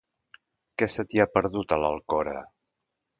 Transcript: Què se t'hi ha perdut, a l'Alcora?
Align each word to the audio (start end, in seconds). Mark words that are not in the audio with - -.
Què 0.81 0.87
se 0.93 1.05
t'hi 1.11 1.21
ha 1.23 1.27
perdut, 1.35 1.75
a 1.77 1.79
l'Alcora? 1.83 2.37